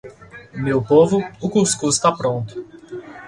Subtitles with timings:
[0.55, 2.65] meu povo, o cuscuz tá pronto!